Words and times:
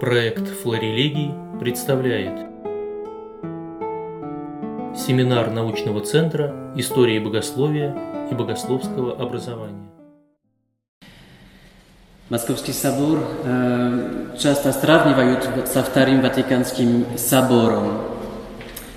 Проект 0.00 0.48
«Флорелегий» 0.62 1.34
представляет 1.60 2.32
Семинар 4.96 5.50
научного 5.50 6.00
центра 6.00 6.72
истории 6.74 7.18
богословия 7.18 7.94
и 8.30 8.34
богословского 8.34 9.12
образования. 9.12 9.90
Московский 12.30 12.72
собор 12.72 13.18
э, 13.44 14.36
часто 14.40 14.72
сравнивают 14.72 15.68
со 15.68 15.82
Вторым 15.82 16.22
Ватиканским 16.22 17.04
собором. 17.18 18.00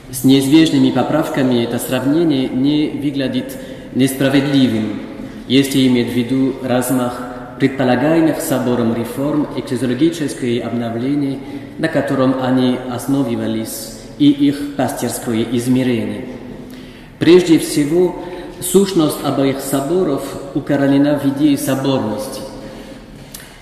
С 0.09 0.23
неизбежными 0.23 0.91
поправками 0.91 1.65
это 1.65 1.79
сравнение 1.79 2.47
не 2.47 2.91
выглядит 2.91 3.57
несправедливым, 3.93 5.01
если 5.49 5.85
иметь 5.85 6.13
в 6.13 6.15
виду 6.15 6.55
размах 6.63 7.32
предполагаемых 7.59 8.41
собором 8.41 8.95
реформ 8.95 9.47
экклезиологическое 9.55 10.65
обновление, 10.65 11.39
на 11.77 11.87
котором 11.87 12.41
они 12.41 12.77
основывались, 12.91 13.99
и 14.19 14.29
их 14.29 14.75
пастерское 14.75 15.45
измерение. 15.51 16.25
Прежде 17.19 17.59
всего, 17.59 18.23
сущность 18.61 19.17
обоих 19.23 19.59
соборов 19.59 20.23
укоренена 20.53 21.19
в 21.19 21.25
идее 21.25 21.57
соборности. 21.57 22.41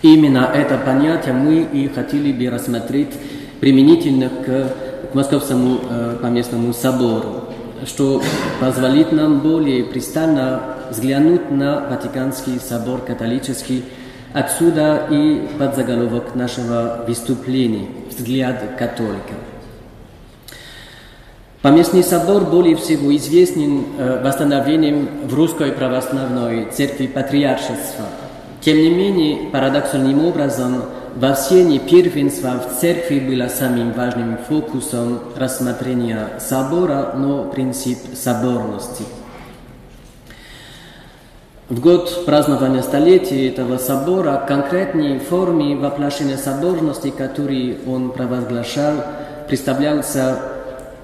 Именно 0.01 0.49
это 0.53 0.77
понятие 0.77 1.33
мы 1.33 1.61
и 1.61 1.87
хотели 1.87 2.31
бы 2.31 2.49
рассмотреть 2.49 3.13
применительно 3.59 4.29
к, 4.29 5.11
к 5.11 5.13
Московскому 5.13 5.79
э, 5.87 6.17
поместному 6.21 6.73
собору, 6.73 7.45
что 7.85 8.21
позволит 8.59 9.11
нам 9.11 9.39
более 9.39 9.83
пристально 9.83 10.77
взглянуть 10.91 11.49
на 11.49 11.87
Ватиканский 11.89 12.59
собор 12.59 13.01
католический, 13.01 13.85
отсюда 14.33 15.07
и 15.09 15.47
подзаголовок 15.57 16.35
нашего 16.35 17.03
выступления 17.07 17.87
«Взгляд 18.09 18.75
католика». 18.77 19.33
Поместный 21.61 22.03
собор 22.03 22.45
более 22.45 22.75
всего 22.75 23.15
известен 23.15 23.85
э, 23.97 24.21
восстановлением 24.23 25.07
в 25.25 25.33
русской 25.33 25.71
православной 25.71 26.65
церкви 26.71 27.05
патриаршества. 27.07 28.05
Тем 28.61 28.77
не 28.77 28.89
менее, 28.89 29.49
парадоксальным 29.51 30.25
образом, 30.25 30.83
во 31.15 31.35
первенства 31.35 32.53
в 32.59 32.79
церкви 32.79 33.19
было 33.19 33.47
самым 33.47 33.93
важным 33.93 34.37
фокусом 34.49 35.19
рассмотрения 35.37 36.29
собора, 36.39 37.13
но 37.15 37.43
принцип 37.45 37.99
соборности– 38.15 39.03
в 41.71 41.79
год 41.79 42.25
празднования 42.25 42.81
столетия 42.81 43.47
этого 43.47 43.77
собора 43.77 44.43
конкретные 44.45 45.19
формы 45.19 45.77
воплощения 45.77 46.35
соборности, 46.35 47.11
которые 47.11 47.77
он 47.87 48.11
провозглашал, 48.11 48.95
представляются 49.47 50.37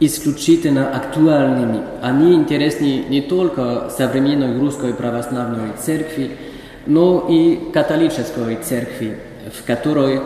исключительно 0.01 0.93
актуальными. 0.93 1.83
Они 2.01 2.33
интересны 2.33 3.05
не 3.07 3.21
только 3.21 3.89
современной 3.97 4.59
русской 4.59 4.93
православной 4.93 5.71
церкви, 5.81 6.31
но 6.85 7.25
и 7.29 7.71
католической 7.71 8.57
церкви, 8.57 9.19
в 9.57 9.65
которой 9.65 10.19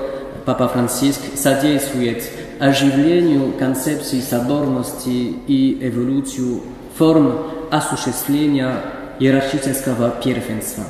Папа 0.44 0.68
Франциск 0.68 1.22
содействует 1.36 2.24
оживлению 2.60 3.54
концепции 3.60 4.22
соборности 4.22 5.36
и 5.46 5.78
эволюцию 5.82 6.62
форм 6.98 7.44
осуществления 7.70 8.78
иерархического 9.22 10.10
первенства. 10.24 10.84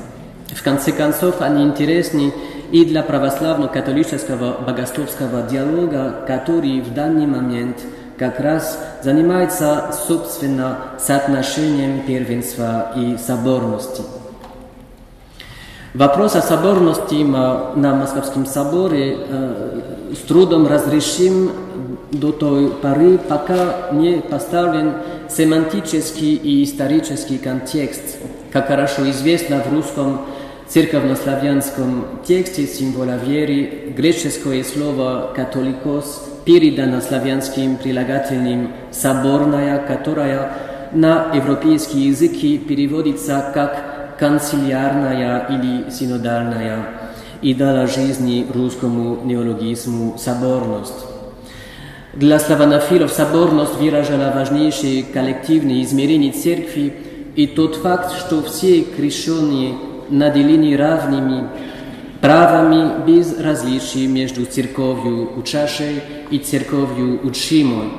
В 0.55 0.63
конце 0.63 0.93
концов, 0.93 1.41
они 1.41 1.63
интересны 1.63 2.33
и 2.71 2.85
для 2.85 3.03
православно-католического 3.03 4.63
богословского 4.65 5.43
диалога, 5.43 6.23
который 6.25 6.79
в 6.81 6.93
данный 6.93 7.27
момент 7.27 7.77
как 8.17 8.39
раз 8.39 8.79
занимается, 9.03 9.93
собственно, 10.07 10.77
соотношением 10.97 12.02
первенства 12.05 12.93
и 12.95 13.17
соборности. 13.17 14.03
Вопрос 15.93 16.36
о 16.36 16.41
соборности 16.41 17.15
на 17.15 17.95
Московском 17.95 18.45
соборе 18.45 19.17
э, 19.20 19.81
с 20.15 20.25
трудом 20.25 20.67
разрешим 20.67 21.52
до 22.11 22.32
той 22.32 22.70
поры, 22.82 23.17
пока 23.17 23.89
не 23.94 24.22
поставлен 24.22 24.94
семантический 25.30 26.36
и 26.36 26.64
исторический 26.64 27.38
контекст. 27.38 28.17
Как 28.52 28.67
хорошо 28.67 29.10
известно 29.10 29.61
в 29.61 29.73
русском 29.73 30.21
церковнославянском 30.67 32.05
тексте 32.26 32.66
символа 32.66 33.17
веры 33.17 33.94
греческое 33.95 34.64
слово 34.64 35.32
«католикос» 35.36 36.30
передано 36.45 37.02
славянским 37.02 37.77
прилагательным 37.77 38.71
«соборная», 38.92 39.80
которая 39.80 40.54
на 40.94 41.33
европейские 41.33 42.08
языки 42.10 42.58
переводится 42.58 43.52
как 43.54 44.17
«канцелярная» 44.17 45.48
или 45.50 45.89
«синодальная» 45.89 46.86
и 47.42 47.54
дала 47.54 47.88
жизни 47.88 48.48
русскому 48.54 49.20
неологизму 49.23 50.17
«соборность». 50.17 51.11
Dla 52.14 52.39
славянофилов 52.39 53.10
соборность 53.11 53.76
выражала 53.76 54.33
важнейшие 54.36 55.04
коллективные 55.04 55.83
измерения 55.83 56.33
церкви 56.33 56.94
и 57.38 57.48
тот 57.48 57.77
факт, 57.77 58.17
что 58.17 58.44
все 58.44 58.82
крещенные 58.82 59.76
наделены 60.10 60.76
равными 60.76 61.48
правами 62.20 63.05
без 63.08 63.39
различий 63.39 64.08
между 64.08 64.45
церковью 64.45 65.39
учащей 65.39 66.02
и 66.30 66.39
церковью 66.39 67.26
учимой. 67.26 67.94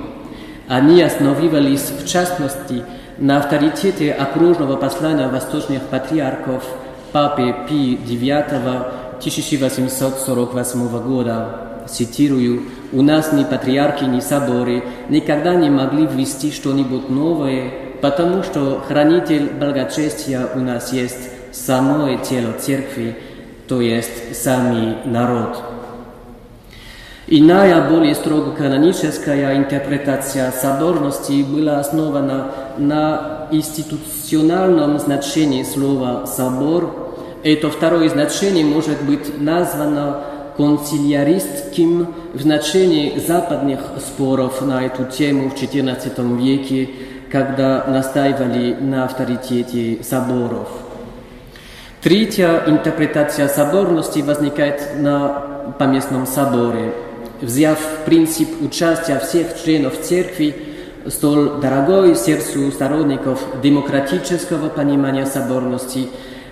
Они 0.68 1.00
основывались, 1.00 1.90
в 1.90 2.06
частности, 2.06 2.84
на 3.16 3.38
авторитете 3.38 4.12
окружного 4.12 4.76
послания 4.76 5.28
восточных 5.28 5.84
патриархов 5.84 6.64
Папы 7.12 7.54
Пи 7.66 7.96
IX 7.96 9.16
1848 9.18 10.88
года 11.02 11.71
цитирую, 11.88 12.62
«У 12.92 13.02
нас 13.02 13.32
ни 13.32 13.44
патриархи, 13.44 14.04
ни 14.04 14.20
соборы 14.20 14.84
никогда 15.08 15.54
не 15.54 15.70
могли 15.70 16.06
ввести 16.06 16.50
что-нибудь 16.50 17.08
новое, 17.08 17.70
потому 18.00 18.42
что 18.42 18.82
хранитель 18.86 19.50
благочестия 19.58 20.48
у 20.54 20.60
нас 20.60 20.92
есть 20.92 21.30
самое 21.52 22.18
тело 22.18 22.52
церкви, 22.58 23.16
то 23.68 23.80
есть 23.80 24.36
сами 24.36 24.96
народ». 25.04 25.58
Иная, 27.28 27.88
более 27.88 28.14
строго 28.14 28.50
каноническая 28.50 29.56
интерпретация 29.56 30.50
соборности 30.50 31.42
была 31.42 31.78
основана 31.78 32.50
на 32.76 33.48
институциональном 33.50 34.98
значении 34.98 35.62
слова 35.62 36.26
«собор». 36.26 37.14
Это 37.44 37.70
второе 37.70 38.08
значение 38.08 38.64
может 38.64 39.02
быть 39.04 39.40
названо 39.40 40.24
консилиаристским 40.56 42.14
в 42.34 42.40
значении 42.40 43.18
западных 43.18 43.80
споров 44.06 44.62
на 44.62 44.84
эту 44.84 45.04
тему 45.04 45.50
в 45.50 45.54
XIV 45.54 46.38
веке, 46.38 46.90
когда 47.30 47.84
настаивали 47.86 48.74
на 48.74 49.04
авторитете 49.04 50.02
соборов. 50.02 50.68
Третья 52.02 52.64
интерпретация 52.66 53.48
соборности 53.48 54.20
возникает 54.20 54.98
на 54.98 55.74
поместном 55.78 56.26
соборе. 56.26 56.92
Взяв 57.40 57.78
принцип 58.04 58.48
участия 58.60 59.18
всех 59.20 59.62
членов 59.62 60.00
церкви, 60.00 60.54
столь 61.06 61.60
дорогой 61.60 62.16
сердцу 62.16 62.70
сторонников 62.70 63.40
демократического 63.62 64.68
понимания 64.68 65.26
соборности, 65.26 66.08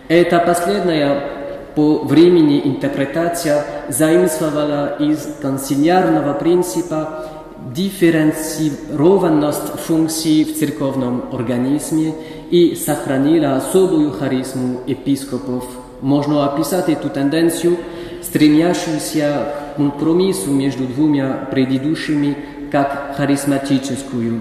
это 0.08 0.38
последняя 0.40 1.39
по 1.74 1.98
времени 1.98 2.62
интерпретация 2.64 3.64
заимствовала 3.88 4.96
из 4.98 5.26
консилиарного 5.40 6.34
принципа 6.34 7.26
дифференцированность 7.74 9.72
функций 9.86 10.44
в 10.44 10.58
церковном 10.58 11.24
организме 11.32 12.14
и 12.50 12.74
сохранила 12.74 13.56
особую 13.56 14.12
харизму 14.12 14.80
епископов. 14.86 15.64
Можно 16.00 16.46
описать 16.46 16.88
эту 16.88 17.10
тенденцию, 17.10 17.76
стремящуюся 18.22 19.52
к 19.74 19.76
компромиссу 19.76 20.50
между 20.50 20.86
двумя 20.86 21.46
предыдущими, 21.50 22.36
как 22.72 23.14
харизматическую. 23.16 24.40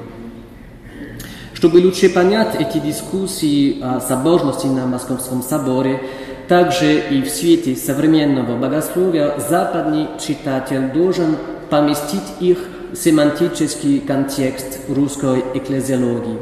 Чтобы 1.53 1.79
лучше 1.79 2.09
понять 2.09 2.55
эти 2.57 2.79
дискуссии 2.79 3.81
о 3.81 3.99
соборности 3.99 4.67
на 4.67 4.85
Московском 4.85 5.43
соборе, 5.43 6.01
также 6.49 6.99
и 6.99 7.21
в 7.21 7.29
свете 7.29 7.75
современного 7.75 8.57
богословия 8.57 9.37
западный 9.37 10.07
читатель 10.19 10.91
должен 10.91 11.37
поместить 11.69 12.23
их 12.39 12.57
в 12.91 12.95
семантический 12.95 13.99
контекст 13.99 14.79
русской 14.89 15.43
экклезиологии. 15.53 16.39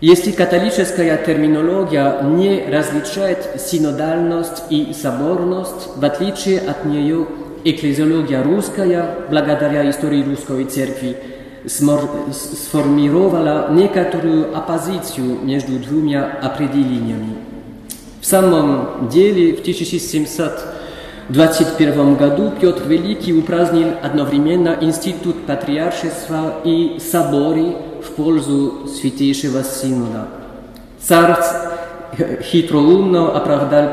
Если 0.00 0.30
католическая 0.30 1.16
терминология 1.16 2.22
не 2.22 2.64
различает 2.72 3.60
синодальность 3.60 4.62
и 4.70 4.94
соборность, 4.94 5.96
в 5.96 6.04
отличие 6.04 6.60
от 6.60 6.84
нее 6.84 7.26
экклезиология 7.64 8.44
русская, 8.44 9.16
благодаря 9.28 9.90
истории 9.90 10.22
русской 10.22 10.64
церкви, 10.66 11.16
сформировала 11.66 13.72
некоторую 13.72 14.56
оппозицию 14.56 15.40
между 15.42 15.78
двумя 15.78 16.38
определениями. 16.42 17.51
В 18.22 18.26
самом 18.26 19.10
деле, 19.10 19.54
в 19.56 19.60
1721 19.62 22.14
году 22.14 22.52
Петр 22.60 22.84
Великий 22.86 23.32
упразднил 23.34 23.94
одновременно 24.00 24.78
институт 24.80 25.44
патриаршества 25.44 26.60
и 26.64 27.00
соборы 27.00 27.74
в 28.00 28.12
пользу 28.12 28.86
Святейшего 28.86 29.64
Синода. 29.64 30.28
Царь 31.00 31.34
хитроумно 32.42 33.36
оправдал 33.36 33.88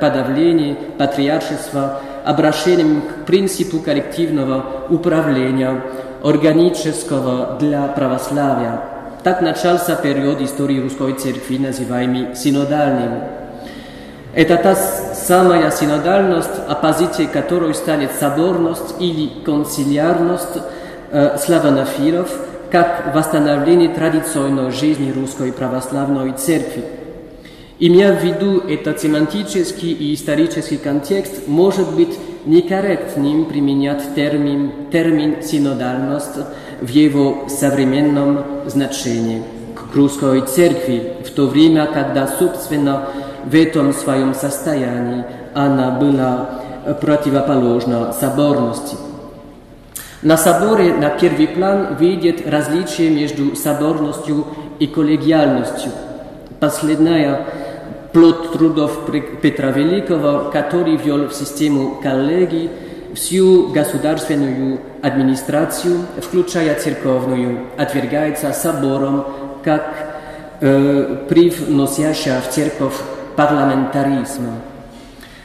подавление 0.00 0.78
патриаршества 0.96 2.00
обращением 2.24 3.02
к 3.02 3.26
принципу 3.26 3.80
коллективного 3.80 4.86
управления, 4.88 5.82
органического 6.22 7.58
для 7.60 7.86
православия. 7.88 8.80
Так 9.22 9.42
начался 9.42 9.94
период 9.96 10.40
истории 10.40 10.80
русской 10.80 11.12
церкви, 11.12 11.58
называемый 11.58 12.34
синодальным. 12.34 13.43
Это 14.34 14.56
та 14.56 14.74
самая 14.74 15.70
синодальность, 15.70 16.50
оппозицией 16.68 17.28
которой 17.28 17.72
станет 17.72 18.10
соборность 18.18 18.96
или 18.98 19.30
консилиарность 19.44 20.58
э, 21.12 21.38
славянофилов, 21.38 22.28
как 22.72 23.14
восстановление 23.14 23.90
традиционной 23.90 24.72
жизни 24.72 25.12
русской 25.12 25.52
православной 25.52 26.32
церкви. 26.32 26.84
Имея 27.78 28.12
в 28.12 28.24
виду 28.24 28.58
этот 28.58 29.00
семантический 29.00 29.92
и 29.92 30.14
исторический 30.14 30.78
контекст, 30.78 31.46
может 31.46 31.94
быть 31.94 32.18
некорректным 32.44 33.44
применять 33.44 34.16
термин, 34.16 34.72
термин 34.90 35.42
«синодальность» 35.44 36.38
в 36.80 36.88
его 36.88 37.48
современном 37.48 38.44
значении 38.66 39.44
к 39.74 39.94
русской 39.94 40.40
церкви, 40.40 41.14
в 41.24 41.30
то 41.30 41.46
время, 41.46 41.86
когда, 41.86 42.26
собственно, 42.26 43.08
в 43.44 43.54
этом 43.54 43.92
своем 43.92 44.34
состоянии 44.34 45.24
она 45.54 45.92
была 45.92 46.60
противоположна 47.00 48.12
соборности. 48.12 48.96
На 50.22 50.36
соборе 50.36 50.94
на 50.94 51.10
первый 51.10 51.48
план 51.48 51.96
выйдет 51.98 52.48
различие 52.48 53.10
между 53.10 53.54
соборностью 53.56 54.46
и 54.78 54.86
коллегиальностью. 54.86 55.92
Последняя 56.60 57.46
плод 58.12 58.52
трудов 58.52 59.00
Петра 59.42 59.70
Великого, 59.70 60.50
который 60.50 60.96
ввел 60.96 61.28
в 61.28 61.34
систему 61.34 62.00
коллегий 62.02 62.70
всю 63.14 63.68
государственную 63.68 64.80
администрацию, 65.02 66.00
включая 66.22 66.74
церковную, 66.78 67.58
отвергается 67.76 68.52
собором 68.52 69.26
как 69.62 69.94
э, 70.60 71.26
привносящая 71.28 72.40
в 72.40 72.50
церковь 72.50 72.94
парламентаризма. 73.36 74.52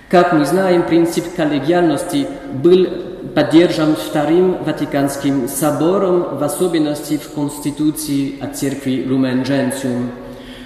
Как 0.09 0.33
мы 0.33 0.45
знаем, 0.45 0.83
принцип 0.83 1.35
коллегиальности 1.35 2.27
был 2.53 2.87
поддержан 3.35 3.95
Вторым 3.95 4.63
Ватиканским 4.63 5.47
собором, 5.47 6.37
в 6.37 6.43
особенности 6.43 7.17
в 7.17 7.31
Конституции 7.33 8.41
от 8.41 8.57
Церкви 8.57 9.05
Lumen 9.07 9.45
Gentium. 9.45 10.09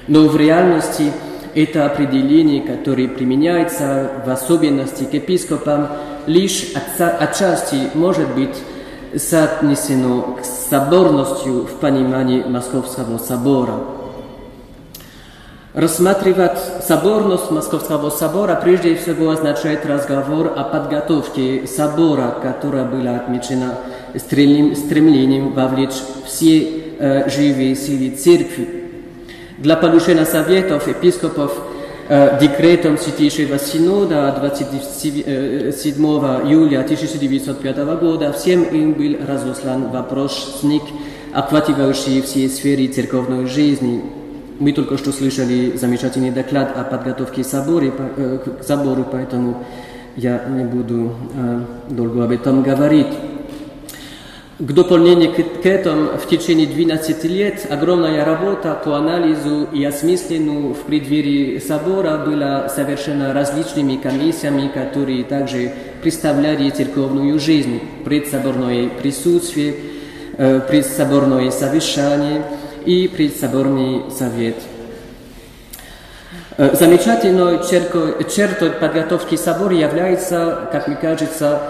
Но 0.07 0.27
в 0.27 0.37
реальности 0.37 1.11
это 1.55 1.85
определение, 1.85 2.61
которое 2.61 3.07
применяется 3.07 4.11
в 4.25 4.29
особенности 4.29 5.03
к 5.03 5.13
епископам, 5.13 5.89
лишь 6.25 6.73
отчасти 6.97 7.89
может 7.93 8.33
быть 8.33 8.55
соотнесено 9.15 10.37
к 10.41 10.45
соборностью 10.45 11.65
в 11.65 11.79
понимании 11.79 12.43
Московского 12.43 13.17
собора. 13.17 13.73
Рассматривать 15.73 16.59
соборность 16.87 17.49
Московского 17.49 18.11
собора 18.11 18.59
прежде 18.63 18.95
всего 18.95 19.31
означает 19.31 19.85
разговор 19.87 20.53
о 20.55 20.63
подготовке 20.65 21.65
собора, 21.65 22.37
которая 22.43 22.85
была 22.85 23.15
отмечена 23.15 23.79
стремлением 24.15 25.53
вовлечь 25.53 25.99
все 26.27 26.83
э, 26.99 27.29
живые 27.29 27.75
силы 27.75 28.11
церкви 28.11 28.83
Dla 29.57 29.75
poruszenia 29.75 30.25
Sowietów, 30.25 30.87
episkopów 30.87 31.61
декретом 32.41 32.97
Святейшего 32.97 33.57
Синода 33.57 34.35
27 34.37 35.21
июля 35.23 36.81
1905 36.81 37.77
года 37.99 38.33
всем 38.33 38.63
им 38.63 38.93
был 38.93 39.15
разослан 39.25 39.89
вопросник, 39.89 40.83
охватывающий 41.33 42.21
все 42.21 42.49
сферы 42.49 42.87
церковной 42.87 43.45
жизни. 43.47 44.22
Мы 44.63 44.71
только 44.71 44.97
что 44.97 45.11
слышали 45.11 45.75
замечательный 45.75 46.31
доклад 46.31 46.71
о 46.77 46.85
подготовке 46.85 47.43
собора, 47.43 47.91
к 47.91 48.63
собору, 48.63 49.05
поэтому 49.11 49.61
я 50.15 50.41
не 50.47 50.63
буду 50.63 51.11
долго 51.89 52.23
об 52.23 52.31
этом 52.31 52.63
говорить. 52.63 53.07
К 54.59 54.71
дополнению 54.71 55.33
к 55.33 55.65
этому 55.65 56.17
в 56.17 56.29
течение 56.29 56.65
12 56.65 57.25
лет 57.25 57.67
огромная 57.69 58.23
работа 58.23 58.79
по 58.85 58.95
анализу 58.95 59.67
и 59.73 59.83
осмыслению 59.83 60.73
в 60.73 60.83
преддверии 60.83 61.59
собора 61.59 62.23
была 62.25 62.69
совершена 62.69 63.33
различными 63.33 63.97
комиссиями, 63.97 64.69
которые 64.73 65.25
также 65.25 65.73
представляли 66.01 66.69
церковную 66.69 67.37
жизнь, 67.37 67.81
предсоборное 68.05 68.87
присутствие, 68.87 69.75
предсоборное 70.37 71.51
совещание 71.51 72.43
и 72.85 73.07
предсоборный 73.07 74.11
совет. 74.11 74.57
Замечательной 76.57 77.59
чертой 78.29 78.71
подготовки 78.71 79.35
собора 79.35 79.73
является, 79.73 80.69
как 80.71 80.87
мне 80.87 80.97
кажется, 80.97 81.61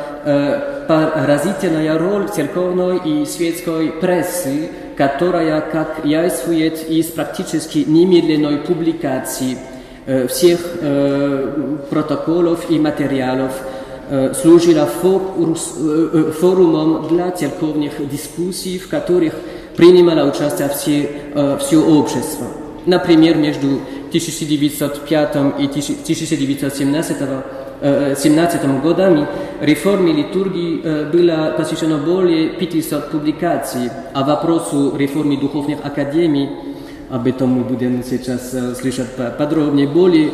поразительная 0.88 1.98
роль 1.98 2.28
церковной 2.28 2.98
и 2.98 3.26
светской 3.26 3.92
прессы, 3.92 4.70
которая, 4.98 5.62
как 5.62 6.04
яствует 6.04 6.90
из 6.90 7.06
практически 7.08 7.86
немедленной 7.88 8.58
публикации 8.58 9.58
всех 10.28 10.60
протоколов 11.90 12.70
и 12.70 12.78
материалов, 12.78 13.54
служила 14.42 14.86
форумом 14.86 15.56
для 17.08 17.32
церковных 17.32 18.10
дискуссий, 18.10 18.80
в 18.80 18.90
которых 18.90 19.34
принимало 19.76 20.30
участие 20.30 20.70
все, 20.70 21.58
все 21.60 21.78
общество. 21.78 22.48
Например, 22.86 23.36
между 23.36 23.80
1905 24.10 25.36
и 25.60 25.66
1917 25.66 27.18
17 27.84 28.82
годами 28.82 29.28
реформе 29.60 30.14
литургии 30.14 31.10
было 31.12 31.54
посвящено 31.58 31.98
более 31.98 32.50
500 32.52 33.12
публикаций, 33.12 33.90
а 34.14 34.24
вопросу 34.24 34.96
реформы 34.96 35.36
духовных 35.38 35.80
академий, 35.84 36.50
об 37.10 37.28
этом 37.28 37.50
мы 37.50 37.64
будем 37.66 38.02
сейчас 38.04 38.56
слышать 38.80 39.10
подробнее, 39.38 39.88
более 39.88 40.32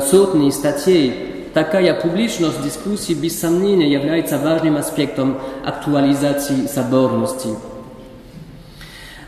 сотни 0.00 0.48
статей. 0.50 1.12
Такая 1.52 1.92
публичность 2.00 2.62
дискуссий 2.62 3.14
без 3.14 3.38
сомнения 3.38 3.92
является 3.92 4.38
важным 4.38 4.76
аспектом 4.76 5.38
актуализации 5.66 6.66
соборности. 6.66 7.48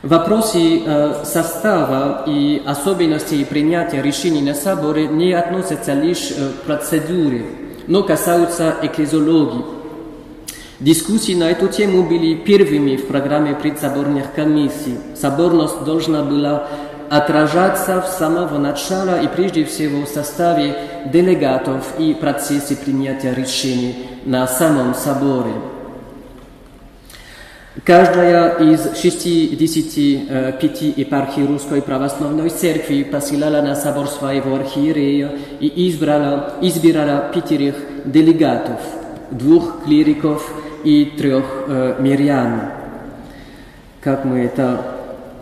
Вопросы 0.02 0.82
состава 1.24 2.24
и 2.26 2.60
особенностей 2.66 3.44
принятия 3.44 4.02
решений 4.02 4.42
на 4.42 4.52
соборе 4.52 5.06
не 5.06 5.32
относятся 5.32 5.94
лишь 5.94 6.30
к 6.30 6.66
процедуре, 6.66 7.46
но 7.86 8.02
касаются 8.02 8.74
экклезиологии. 8.82 9.64
Дискуссии 10.80 11.34
на 11.34 11.44
эту 11.52 11.68
тему 11.68 12.02
были 12.02 12.34
первыми 12.34 12.96
в 12.96 13.06
программе 13.06 13.54
предсоборных 13.54 14.34
комиссий. 14.34 14.98
Соборность 15.14 15.84
должна 15.84 16.24
была 16.24 16.66
отражаться 17.08 18.02
с 18.02 18.18
самого 18.18 18.58
начала 18.58 19.20
и 19.20 19.28
прежде 19.28 19.64
всего 19.64 20.04
в 20.04 20.08
составе 20.08 20.74
делегатов 21.12 21.94
и 22.00 22.12
процессе 22.12 22.74
принятия 22.74 23.34
решений 23.34 24.08
на 24.24 24.48
самом 24.48 24.96
соборе. 24.96 25.52
Каждая 27.84 28.58
из 28.58 29.00
65 29.00 30.82
епархий 30.98 31.46
Русской 31.46 31.80
Православной 31.80 32.50
Церкви 32.50 33.02
посылала 33.02 33.62
на 33.62 33.74
собор 33.74 34.08
своего 34.08 34.56
архиерея 34.56 35.30
и 35.58 35.88
избрала, 35.88 36.56
избирала 36.60 37.30
пятерых 37.32 37.76
делегатов, 38.04 38.78
двух 39.30 39.84
клириков 39.84 40.46
и 40.84 41.14
трех 41.16 41.46
э, 41.66 41.96
мирян, 41.98 42.60
как 44.02 44.26
мы 44.26 44.40
это 44.40 44.82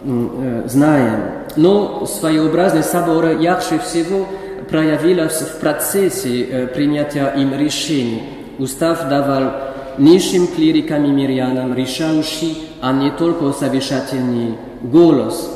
э, 0.04 0.62
знаем. 0.66 1.22
Но 1.56 2.06
своеобразность 2.06 2.90
собора 2.90 3.36
ярче 3.36 3.80
всего 3.80 4.28
проявилась 4.70 5.40
в 5.40 5.58
процессе 5.58 6.44
э, 6.44 6.66
принятия 6.68 7.34
им 7.36 7.58
решений. 7.58 8.22
устав 8.60 9.08
давал 9.08 9.69
низшим 9.98 10.46
клирикам 10.46 11.04
и 11.04 11.08
мирянам 11.08 11.74
решающий, 11.74 12.56
а 12.80 12.92
не 12.92 13.10
только 13.10 13.52
совещательный 13.52 14.56
голос. 14.82 15.50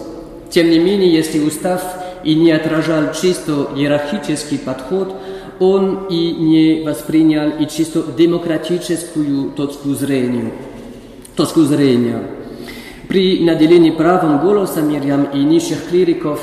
Тем 0.50 0.70
не 0.70 0.78
менее, 0.78 1.12
если 1.12 1.40
устав 1.40 1.82
и 2.22 2.34
не 2.34 2.52
отражал 2.52 3.12
чисто 3.12 3.68
иерархический 3.74 4.58
подход, 4.58 5.14
он 5.60 6.06
и 6.08 6.32
не 6.32 6.82
воспринял 6.82 7.50
и 7.58 7.66
чисто 7.68 8.02
демократическую 8.16 9.50
точку 9.50 9.90
зрения. 9.94 10.52
Точку 11.36 11.62
зрения. 11.62 12.22
При 13.08 13.44
наделении 13.44 13.90
правом 13.90 14.40
голоса 14.40 14.80
мирян 14.80 15.24
и 15.34 15.38
низших 15.38 15.88
клириков 15.88 16.40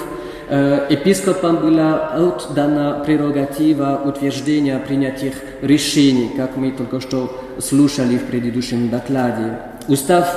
епископам 0.51 1.57
была 1.57 2.11
отдана 2.17 3.01
прерогатива 3.05 4.01
утверждения 4.05 4.77
принятых 4.79 5.35
решений, 5.61 6.31
как 6.35 6.57
мы 6.57 6.71
только 6.71 6.99
что 6.99 7.31
слушали 7.59 8.17
в 8.17 8.25
предыдущем 8.25 8.89
докладе. 8.89 9.59
Устав 9.87 10.27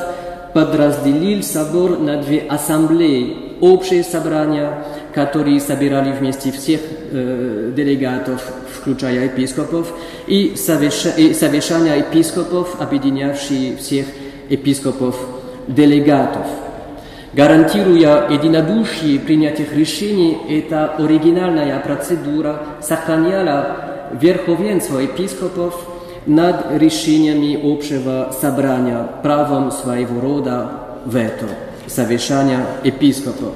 подразделил 0.55 1.43
собор 1.43 1.99
на 1.99 2.23
две 2.23 2.39
ассамблеи, 2.39 3.57
общее 3.61 4.05
собрание, 4.05 4.85
которые 5.13 5.61
собирали 5.61 6.13
вместе 6.13 6.53
всех 6.53 6.81
э, 7.11 7.73
делегатов, 7.75 8.41
включая 8.73 9.25
епископов, 9.25 9.93
и 10.29 10.55
совещания 10.57 11.97
епископов, 11.97 12.81
объединявшие 12.81 13.77
всех 13.77 14.07
епископов-делегатов. 14.49 16.47
Гарантируя 17.35 18.31
единодушие 18.31 19.19
принятых 19.19 19.75
решений, 19.75 20.39
эта 20.49 20.95
оригинальная 20.95 21.81
процедура 21.81 22.63
сохраняла 22.81 24.11
верховенство 24.21 25.01
епископов 25.01 25.75
над 26.27 26.67
решениями 26.79 27.59
общего 27.61 28.33
собрания, 28.41 29.09
правом 29.25 29.73
своего 29.73 30.21
рода 30.21 30.71
вето, 31.07 31.49
совещания 31.89 32.65
епископов. 32.85 33.55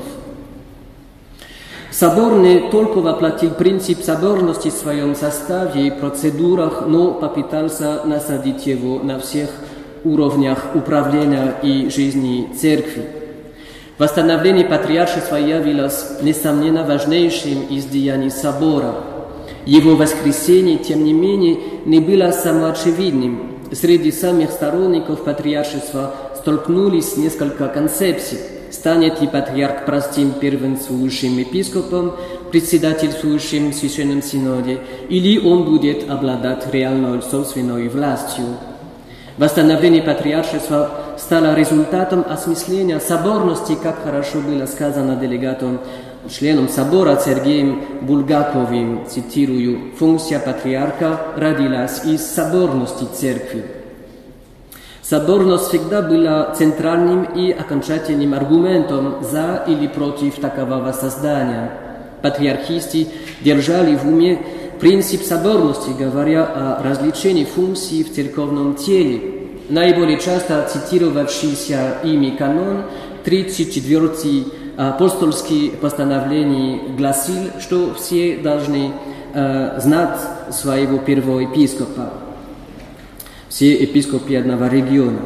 Собор 1.93 2.35
не 2.35 2.71
только 2.71 2.99
воплотил 2.99 3.51
принцип 3.51 4.03
соборности 4.03 4.71
в 4.71 4.75
своем 4.75 5.15
составе 5.15 5.87
и 5.87 5.91
процедурах, 5.93 6.83
но 6.85 7.13
попытался 7.13 8.03
насадить 8.05 8.67
его 8.67 8.99
на 8.99 9.21
всех 9.21 9.51
уровнях 10.05 10.75
управления 10.75 11.55
и 11.63 11.89
жизни 11.91 12.49
церкви. 12.61 13.18
Восстановление 13.99 14.65
патриаршества 14.65 15.37
явилось, 15.37 16.07
несомненно, 16.23 16.85
важнейшим 16.85 17.63
из 17.69 17.85
деяний 17.87 18.31
собора. 18.31 18.95
Его 19.67 19.97
воскресение, 19.97 20.79
тем 20.79 21.03
не 21.03 21.13
менее, 21.13 21.59
не 21.85 21.99
было 21.99 22.31
самоочевидным. 22.31 23.59
Среди 23.73 24.13
самих 24.13 24.53
сторонников 24.53 25.25
патриаршества 25.25 26.15
столкнулись 26.37 27.17
несколько 27.17 27.67
концепций. 27.67 28.39
Станет 28.71 29.21
ли 29.21 29.27
патриарх 29.27 29.85
простым 29.85 30.31
первенствующим 30.33 31.39
епископом, 31.39 32.15
председательствующим 32.53 33.73
в 33.73 33.75
Священном 33.75 34.23
Синоде, 34.23 34.79
или 35.09 35.39
он 35.39 35.65
будет 35.65 36.09
обладать 36.09 36.73
реальной 36.73 37.21
собственной 37.23 37.89
властью? 37.89 38.45
Восстановление 39.39 40.03
патриаршества 40.03 40.91
стало 41.19 41.55
результатом 41.55 42.25
осмысления 42.29 43.01
соборности, 43.01 43.77
как 43.81 44.03
хорошо 44.03 44.41
было 44.41 44.67
сказано 44.67 45.17
делегатом, 45.17 45.81
членом 46.31 46.69
собора 46.69 47.19
Сергеем 47.23 47.83
Булгаковым, 48.03 49.07
цитирую, 49.09 49.93
«Функция 49.99 50.39
патриарха 50.39 51.19
родилась 51.37 52.05
из 52.05 52.25
соборности 52.25 53.05
церкви». 53.13 53.65
Соборность 55.03 55.69
всегда 55.69 56.03
была 56.03 56.55
центральным 56.55 57.25
и 57.25 57.51
окончательным 57.51 58.35
аргументом 58.35 59.23
за 59.23 59.65
или 59.67 59.87
против 59.87 60.35
такового 60.35 60.93
создания. 60.93 61.73
Патриархисты 62.21 63.07
держали 63.41 63.97
в 63.97 64.07
уме 64.07 64.39
принцип 64.81 65.23
соборности, 65.23 65.91
говоря 65.99 66.45
о 66.45 66.83
различении 66.83 67.45
функций 67.45 68.05
в 68.05 68.15
церковном 68.15 68.75
теле. 68.75 69.38
Наиболее 69.69 70.19
часто 70.19 70.67
цитировавшийся 70.67 71.99
ими 72.03 72.31
канон 72.31 72.85
34 73.25 74.45
апостольский 74.79 75.73
постановлений 75.73 76.81
гласил, 76.97 77.51
что 77.61 77.93
все 77.93 78.39
должны 78.39 78.93
э, 79.35 79.79
знать 79.79 80.19
своего 80.51 80.97
первого 80.97 81.41
епископа, 81.41 82.15
все 83.51 83.73
епископы 83.73 84.37
одного 84.37 84.69
региона. 84.69 85.21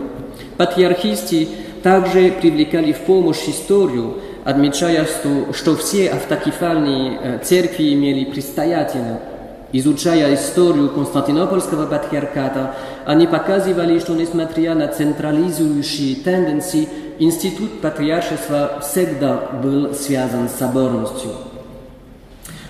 Патриархисты 0.57 1.47
также 1.85 2.33
привлекали 2.33 2.93
в 2.93 2.99
помощь 3.03 3.47
историю, 3.47 4.19
отмечая, 4.45 5.05
что, 5.05 5.53
что 5.53 5.77
все 5.77 6.11
автокефальные 6.11 7.21
э, 7.23 7.39
церкви 7.45 7.95
имели 7.95 8.25
предстоятеля– 8.25 9.21
Изучая 9.75 10.35
историю 10.35 10.91
Константинопольского 10.91 11.87
патриархата, 11.87 12.75
они 13.07 13.27
показывали, 13.27 13.99
что 13.99 14.13
несмотря 14.13 14.75
на 14.75 14.87
централизующие 14.89 16.17
тенденции, 16.17 16.89
институт 17.19 17.81
патриаршества 17.81 18.81
всегда 18.83 19.49
был 19.63 19.95
связан 19.95 20.51
с 20.51 20.59
соборностью. 20.59 21.31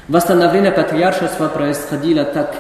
Восстановление 0.07 0.71
патриаршества 0.71 1.49
происходило 1.49 2.25
так, 2.25 2.55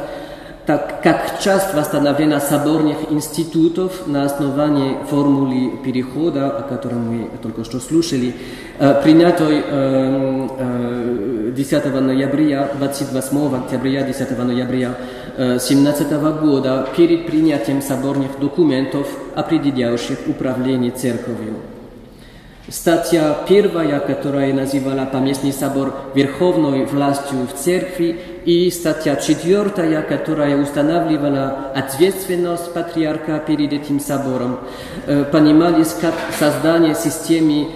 так 0.66 1.02
как 1.02 1.40
часть 1.40 1.72
восстановления 1.74 2.40
соборных 2.40 3.12
институтов 3.12 4.08
на 4.08 4.24
основании 4.24 4.96
формулы 5.08 5.78
перехода, 5.84 6.48
о 6.48 6.62
котором 6.62 7.12
мы 7.12 7.30
только 7.40 7.64
что 7.64 7.78
слушали, 7.78 8.34
принятой 9.04 9.62
10 11.52 12.00
ноября, 12.00 12.68
28 12.78 13.56
октября, 13.56 14.02
10 14.02 14.38
ноября 14.38 14.96
17 15.36 16.12
года 16.40 16.88
перед 16.96 17.26
принятием 17.26 17.80
соборных 17.80 18.40
документов, 18.40 19.06
определяющих 19.36 20.18
управление 20.26 20.90
церковью. 20.90 21.54
Статья 22.68 23.36
первая, 23.48 24.00
которая 24.00 24.52
называла 24.52 25.04
Поместный 25.04 25.52
собор 25.52 25.94
верховной 26.14 26.84
властью 26.86 27.46
в 27.52 27.56
церкви, 27.56 28.18
и 28.44 28.68
статья 28.70 29.14
четвертая, 29.14 30.02
которая 30.02 30.56
устанавливала 30.56 31.70
ответственность 31.74 32.72
патриарха 32.72 33.38
перед 33.46 33.72
этим 33.72 34.00
собором, 34.00 34.58
понимались 35.30 35.94
как 36.00 36.14
создание 36.38 36.94
системы 36.96 37.68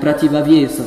противовесов. 0.00 0.86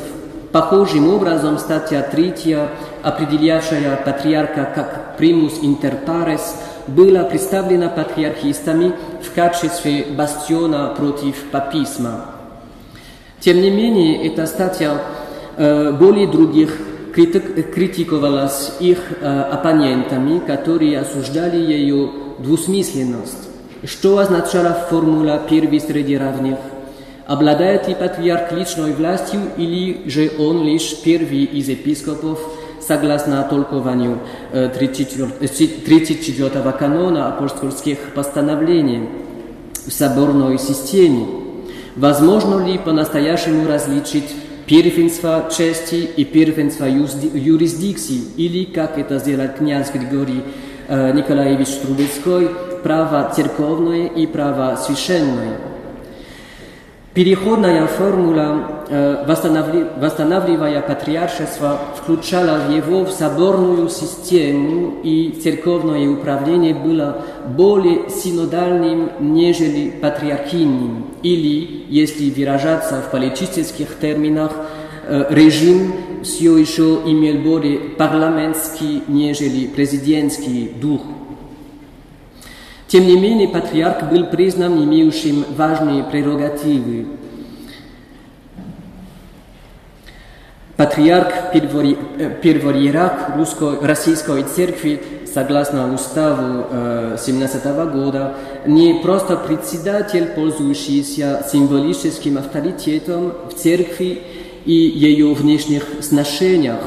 Похожим 0.51 1.13
образом 1.13 1.57
статья 1.57 2.01
третья, 2.01 2.67
определявшая 3.03 3.95
патриарха 3.95 4.69
как 4.75 5.17
примус 5.17 5.61
inter 5.61 6.03
pares, 6.05 6.41
была 6.87 7.23
представлена 7.23 7.87
патриархистами 7.89 8.93
в 9.21 9.33
качестве 9.33 10.05
бастиона 10.17 10.93
против 10.97 11.35
папизма. 11.51 12.25
Тем 13.39 13.61
не 13.61 13.71
менее, 13.71 14.27
эта 14.27 14.45
статья 14.45 15.01
э, 15.57 15.91
более 15.93 16.27
других 16.27 16.77
критик, 17.13 17.73
критиковалась 17.73 18.73
их 18.79 18.99
э, 19.21 19.41
оппонентами, 19.51 20.39
которые 20.39 20.99
осуждали 20.99 21.57
ее 21.57 22.09
двусмысленность. 22.39 23.49
Что 23.83 24.19
означала 24.19 24.73
формула 24.89 25.41
«первый 25.49 25.79
среди 25.79 26.17
равных»? 26.17 26.57
Обладает 27.31 27.87
ли 27.87 27.95
патриарх 27.95 28.51
личной 28.51 28.91
властью 28.91 29.39
или 29.55 30.01
же 30.09 30.33
он 30.37 30.65
лишь 30.65 30.97
первый 31.01 31.45
из 31.45 31.69
епископов, 31.69 32.37
согласно 32.85 33.41
толкованию 33.49 34.19
34, 34.51 35.29
34 35.47 36.49
канона 36.77 37.29
апостольских 37.29 37.99
постановлений 38.13 39.07
в 39.87 39.91
соборной 39.93 40.59
системе? 40.59 41.25
Возможно 41.95 42.65
ли 42.65 42.77
по-настоящему 42.77 43.65
различить 43.65 44.35
первенство 44.65 45.49
чести 45.55 46.09
и 46.13 46.25
первенство 46.25 46.83
юрисдикции, 46.83 48.23
или, 48.35 48.65
как 48.65 48.97
это 48.97 49.19
сделал 49.19 49.47
князь 49.57 49.89
Григорий 49.93 50.43
Николаевич 50.89 51.69
Трубецкой, 51.81 52.49
право 52.83 53.31
церковное 53.33 54.07
и 54.07 54.27
право 54.27 54.75
священное? 54.75 55.70
Переходная 57.13 57.87
формула, 57.87 58.85
восстанавливая 59.27 60.81
патриаршество, 60.81 61.77
включала 62.01 62.71
его 62.73 63.03
в 63.03 63.11
соборную 63.11 63.89
систему, 63.89 64.93
и 65.03 65.37
церковное 65.43 66.09
управление 66.09 66.73
было 66.73 67.21
более 67.49 68.09
синодальным, 68.09 69.09
нежели 69.19 69.89
патриархийным, 69.89 71.07
или, 71.21 71.85
если 71.89 72.29
выражаться 72.29 73.01
в 73.01 73.11
политических 73.11 73.99
терминах, 73.99 74.53
режим 75.29 75.93
все 76.23 76.55
еще 76.55 77.01
имел 77.05 77.41
более 77.41 77.77
парламентский, 77.77 79.03
нежели 79.09 79.67
президентский 79.67 80.71
дух. 80.81 81.01
Тем 82.91 83.07
не 83.07 83.17
менее, 83.17 83.47
патриарх 83.47 84.11
был 84.11 84.25
признан 84.25 84.83
имеющим 84.83 85.45
важные 85.55 86.03
прерогативы. 86.03 87.07
Патриарх 90.75 91.53
первоиерарх 91.53 93.37
русской, 93.37 93.79
российской 93.79 94.43
церкви, 94.43 95.01
согласно 95.33 95.93
уставу 95.93 97.17
17 97.17 97.63
года, 97.93 98.35
не 98.65 98.95
просто 98.95 99.37
председатель, 99.37 100.25
пользующийся 100.25 101.45
символическим 101.49 102.39
авторитетом 102.39 103.31
в 103.49 103.53
церкви 103.53 104.21
и 104.65 104.73
ее 104.73 105.33
внешних 105.33 105.85
сношениях. 106.01 106.81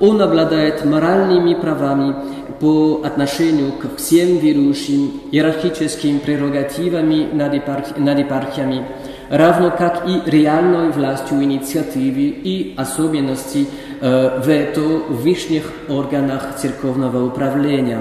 Он 0.00 0.20
обладает 0.20 0.84
моральными 0.84 1.54
правами 1.54 2.14
по 2.60 3.02
отношению 3.04 3.72
к 3.72 3.96
всем 3.96 4.38
верующим, 4.38 5.20
иерархическими 5.32 6.18
прерогативами 6.18 7.28
над, 7.32 7.54
епарх... 7.54 7.96
над 7.96 8.18
епархиями, 8.18 8.84
равно 9.30 9.70
как 9.70 10.06
и 10.06 10.30
реальной 10.30 10.90
властью 10.90 11.42
инициативы 11.42 12.22
и 12.22 12.74
особенностей 12.76 13.68
э, 14.00 14.42
вето 14.44 15.02
в 15.08 15.22
высших 15.22 15.72
органах 15.88 16.56
церковного 16.56 17.26
управления. 17.26 18.00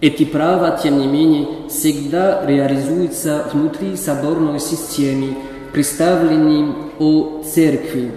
Эти 0.00 0.24
права, 0.24 0.78
тем 0.82 0.98
не 0.98 1.06
менее, 1.06 1.46
всегда 1.68 2.44
реализуются 2.44 3.46
внутри 3.52 3.96
соборной 3.96 4.60
системы, 4.60 5.34
представленной 5.72 6.74
о 6.98 7.42
церкви. 7.42 8.10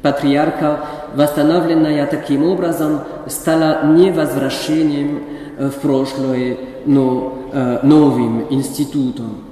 Патриарха, 0.00 0.80
восстановленная 1.14 2.06
таким 2.06 2.44
образом, 2.44 3.00
стала 3.26 3.86
не 3.86 4.10
возвращением 4.10 5.22
в 5.58 5.70
прошлое, 5.80 6.56
но 6.86 7.50
э, 7.52 7.78
новым 7.82 8.46
институтом. 8.50 9.44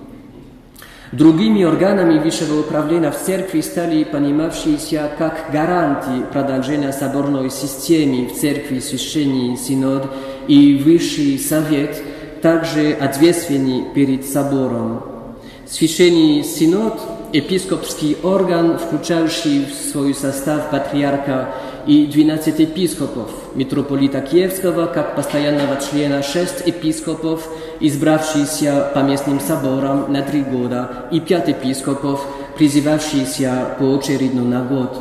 Другими 1.12 1.64
органами 1.64 2.18
высшего 2.18 2.60
управления 2.60 3.10
в 3.10 3.18
церкви 3.18 3.60
стали 3.60 4.04
понимавшиеся 4.04 5.10
как 5.16 5.50
гарантии 5.52 6.25
продолжения 6.32 6.92
соборной 6.92 7.50
системы 7.50 8.26
в 8.26 8.38
церкви 8.38 8.80
священный 8.80 9.56
синод 9.56 10.10
и 10.48 10.82
высший 10.84 11.38
совет, 11.38 12.02
также 12.42 12.92
ответственный 12.92 13.84
перед 13.94 14.26
собором. 14.26 15.02
Священный 15.68 16.44
синод– 16.44 17.00
епископский 17.33 18.16
орган, 18.23 18.78
включающий 18.78 19.66
в 19.66 19.75
свой 19.75 20.14
состав 20.14 20.71
патриарха 20.71 21.54
и 21.87 22.06
12 22.06 22.59
епископов, 22.59 23.30
митрополита 23.54 24.21
Киевского 24.21 24.87
как 24.87 25.14
постоянного 25.14 25.78
члена 25.80 26.23
6 26.23 26.66
епископов, 26.66 27.49
избравшиеся 27.80 28.90
по 28.95 29.00
местным 29.00 29.40
соборам 29.40 30.12
на 30.12 30.23
три 30.23 30.42
года, 30.42 31.06
и 31.12 31.21
5 31.21 31.49
епископов, 31.49 32.26
призывавшиеся 32.59 33.76
поочередно 33.78 34.42
на 34.42 34.64
год. 34.64 34.99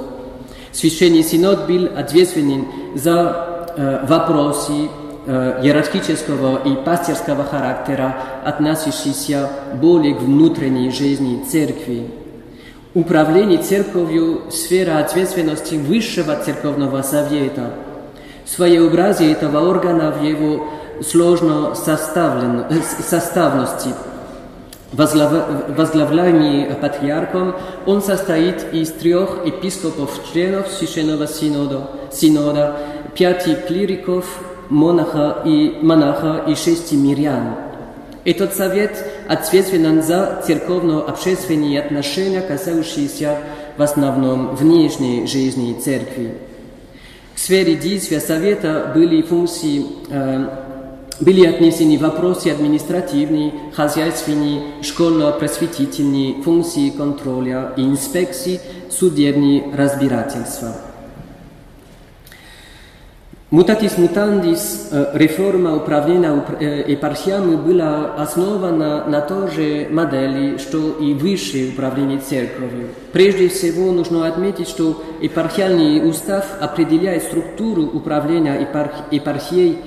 Священный 0.72 1.24
Синод 1.24 1.68
был 1.68 1.86
ответственен 1.96 2.68
за 2.96 3.74
э, 3.78 4.06
вопросы 4.08 4.90
иерархического 5.28 6.62
и 6.66 6.76
пасторского 6.76 7.44
характера, 7.44 8.16
относящиеся 8.44 9.50
более 9.82 10.16
к 10.16 10.22
внутренней 10.22 10.92
жизни 10.92 11.44
церкви. 11.44 12.12
Управление 12.94 13.58
церковью– 13.58 14.44
сфера 14.52 15.00
ответственности 15.00 15.76
Высшего 15.76 16.36
Церковного 16.36 17.02
Совета. 17.02 17.72
Своеобразие 18.46 19.32
этого 19.32 19.70
органа 19.70 20.12
в 20.12 20.24
его 20.24 20.68
сложно 21.04 21.76
составности. 21.76 22.70
Возглавляемый 24.94 26.74
патриархом, 26.76 27.56
он 27.86 28.02
состоит 28.02 28.72
из 28.72 28.92
трех 28.92 29.46
епископов-членов 29.46 30.72
Священного 30.72 31.28
Синода, 31.28 31.90
Синода, 32.14 32.78
пяти 33.14 33.56
клириков, 33.56 34.26
монаха 34.70 35.42
и, 35.46 35.78
монаха 35.82 36.44
и 36.48 36.56
шести 36.56 36.96
мирян. 36.96 37.56
Этот 38.26 38.56
совет 38.56 39.06
ответственен 39.28 40.02
за 40.02 40.42
церковно-общественные 40.46 41.80
отношения, 41.80 42.42
касающиеся 42.42 43.38
в 43.78 43.82
основном 43.82 44.56
внешней 44.56 45.28
жизни 45.28 45.74
церкви. 45.80 46.34
К 47.36 47.38
сфере 47.38 47.76
действия 47.76 48.20
совета 48.20 48.92
были 48.96 49.22
функции, 49.22 49.86
э, 50.10 50.50
были 51.20 51.46
отнесены 51.46 52.00
вопросы 52.00 52.48
административные, 52.48 53.54
хозяйственные, 53.76 54.82
школьно-просветительные, 54.82 56.42
функции 56.42 56.90
контроля 56.90 57.74
и 57.78 57.82
инспекции, 57.82 58.60
судебные 58.90 59.72
разбирательства. 59.76 60.76
Mutatis 63.56 63.98
mutandis, 63.98 64.90
реформа 65.14 65.78
управления 65.78 66.44
епархиями 66.88 67.56
была 67.56 68.14
основана 68.18 69.06
на 69.06 69.22
той 69.22 69.50
же 69.50 69.88
модели, 69.90 70.58
что 70.58 70.98
и 71.00 71.14
высшее 71.14 71.70
управление 71.70 72.20
церковью. 72.20 72.90
Прежде 73.14 73.48
всего 73.48 73.94
нужно 73.94 74.28
отметить, 74.28 74.68
что 74.68 75.02
епархиальный 75.22 76.06
устав 76.06 76.46
определяет 76.60 77.24
структуру 77.24 77.84
управления 77.84 78.68
епархией 79.10 79.78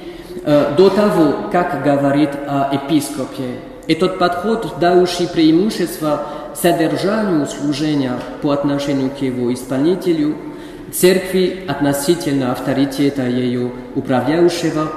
до 0.47 0.89
того, 0.89 1.51
как 1.53 1.85
говорит 1.85 2.31
о 2.47 2.71
епископе. 2.73 3.61
Этот 3.87 4.19
подход, 4.19 4.77
дающий 4.81 5.27
преимущество 5.27 6.23
содержанию 6.55 7.47
служения 7.47 8.15
по 8.41 8.53
отношению 8.53 9.11
к 9.11 9.21
его 9.21 9.53
исполнителю– 9.53 10.37
церкви 10.93 11.65
относительно 11.67 12.53
авторитета 12.53 13.27
ее 13.27 13.71
управляющего 13.95 14.89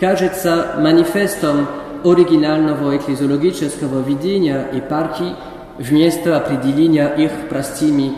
кажется 0.00 0.74
манифестом 0.78 1.66
оригинального 2.04 2.96
экклезиологического 2.96 4.06
видения 4.06 4.66
епархии 4.72 5.34
вместо 5.78 6.36
определения 6.36 7.08
их 7.16 7.30
простыми 7.48 8.12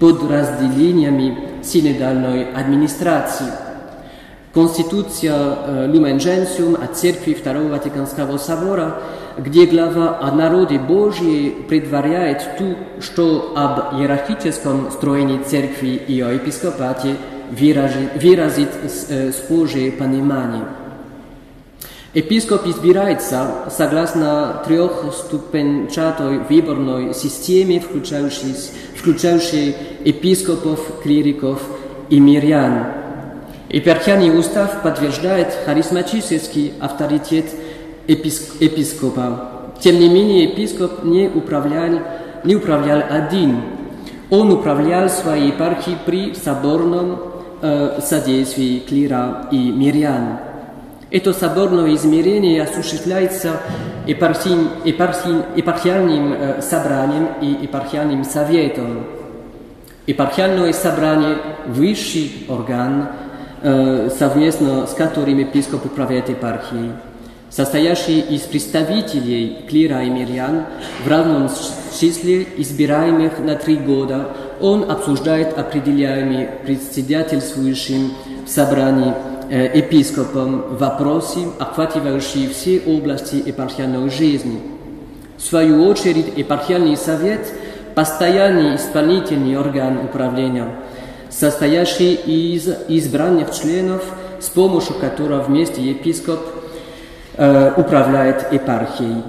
подразделениями 0.00 1.38
синодальной 1.62 2.50
администрации. 2.52 3.46
Конституция 4.54 5.34
Lumen 5.86 6.18
Gentium 6.18 6.82
от 6.82 6.96
Церкви 6.96 7.34
Второго 7.34 7.68
Ватиканского 7.68 8.38
собора– 8.38 8.98
где 9.38 9.66
глава 9.66 10.18
о 10.20 10.32
народе 10.32 10.78
Божьей 10.78 11.50
предваряет 11.68 12.56
ту, 12.56 12.76
что 13.00 13.52
об 13.54 14.00
иерархическом 14.00 14.90
строении 14.90 15.42
церкви 15.42 16.00
и 16.08 16.20
о 16.20 16.32
епископате 16.32 17.16
выразит, 17.50 18.22
выразит 18.22 18.70
схожее 19.34 19.92
понимание. 19.92 20.64
Епископ 22.14 22.66
избирается 22.66 23.66
согласно 23.70 24.62
трехступенчатой 24.66 26.38
выборной 26.38 27.12
системе, 27.12 27.78
включающей, 27.78 28.54
включающей 28.96 29.76
епископов, 30.02 31.02
клириков 31.02 31.60
и 32.08 32.18
мирян. 32.18 32.86
Епархиальный 33.68 34.38
устав 34.38 34.80
подтверждает 34.82 35.48
харизматический 35.66 36.72
авторитет 36.80 37.46
епископа. 38.08 39.56
Тем 39.80 39.98
не 39.98 40.08
менее, 40.08 40.44
епископ 40.44 41.04
не 41.04 41.28
управлял, 41.28 42.00
не 42.44 42.56
управлял 42.56 43.02
один. 43.08 43.60
Он 44.30 44.52
управлял 44.52 45.08
своей 45.08 45.48
епархией 45.48 45.98
при 46.04 46.34
соборном 46.34 47.18
э, 47.62 48.00
содействии 48.02 48.80
клира 48.80 49.48
и 49.50 49.70
мирян. 49.70 50.38
Это 51.10 51.32
соборное 51.32 51.94
измерение 51.94 52.62
осуществляется 52.62 53.60
епархиальным, 54.06 54.70
епархиальным 55.54 56.32
э, 56.32 56.62
собранием 56.62 57.28
и 57.40 57.46
епархиальным 57.64 58.24
советом. 58.24 59.04
Епархиальное 60.06 60.72
собрание– 60.72 61.36
высший 61.66 62.46
орган, 62.48 63.08
э, 63.62 64.10
совместно 64.16 64.86
с 64.86 64.94
которым 64.94 65.38
епископ 65.38 65.86
управляет 65.86 66.28
епархией 66.28 66.92
состоящий 67.56 68.20
из 68.20 68.42
представителей 68.42 69.64
клира 69.66 70.02
и 70.02 70.10
мирян 70.10 70.66
в 71.02 71.08
равном 71.08 71.48
числе 71.98 72.46
избираемых 72.58 73.38
на 73.38 73.54
три 73.56 73.76
года, 73.76 74.28
он 74.60 74.90
обсуждает 74.90 75.56
определяемые 75.56 76.50
председательствующим 76.66 78.12
в 78.44 78.50
собрании 78.50 79.14
э, 79.48 79.78
епископом 79.78 80.76
вопросы, 80.76 81.38
охватывающие 81.58 82.50
все 82.50 82.80
области 82.80 83.36
епархиальной 83.36 84.10
жизни. 84.10 84.60
В 85.38 85.42
свою 85.42 85.86
очередь, 85.86 86.36
епархиальный 86.36 86.96
совет– 86.96 87.46
постоянный 87.94 88.76
исполнительный 88.76 89.56
орган 89.56 90.04
управления, 90.04 90.76
состоящий 91.30 92.12
из 92.12 92.68
избранных 92.88 93.54
членов, 93.54 94.02
с 94.38 94.50
помощью 94.50 94.96
которого 94.96 95.40
вместе 95.40 95.82
епископ 95.82 96.40
управляет 97.38 98.52
епархией. 98.52 99.22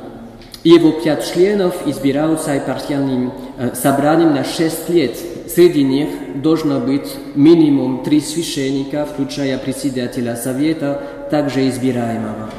Его 0.63 0.91
пять 0.91 1.33
членов 1.33 1.75
избираются 1.85 2.57
импартиальным 2.57 3.31
э, 3.57 3.73
собранием 3.73 4.33
на 4.33 4.43
шесть 4.43 4.89
лет. 4.89 5.15
Среди 5.47 5.81
них 5.81 6.09
должно 6.41 6.81
быть 6.81 7.09
минимум 7.35 8.03
три 8.03 8.19
священника, 8.19 9.05
включая 9.05 9.57
председателя 9.59 10.35
совета, 10.35 11.01
также 11.31 11.69
избираемого. 11.69 12.49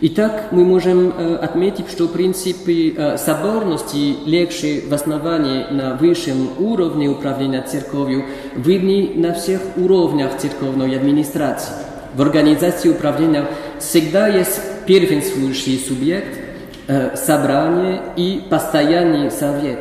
Итак, 0.00 0.46
мы 0.50 0.64
можем 0.64 1.14
э, 1.16 1.36
отметить, 1.36 1.88
что 1.88 2.08
принципы 2.08 2.92
э, 2.96 3.16
соборности, 3.16 4.16
легче 4.26 4.82
в 4.88 4.92
основании 4.92 5.66
на 5.70 5.94
высшем 5.94 6.48
уровне 6.58 7.08
управления 7.08 7.62
церковью, 7.62 8.24
видны 8.56 9.12
на 9.14 9.34
всех 9.34 9.60
уровнях 9.76 10.36
церковной 10.38 10.96
администрации. 10.96 11.74
В 12.12 12.22
организации 12.22 12.88
управления 12.88 13.46
всегда 13.78 14.26
есть 14.26 14.60
первенствующий 14.84 15.78
субъект, 15.78 16.40
э, 16.88 17.14
собрание 17.14 18.02
и 18.16 18.42
постоянный 18.50 19.30
совет. 19.30 19.78